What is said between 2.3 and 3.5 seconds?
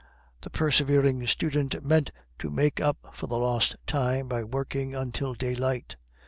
to make up for the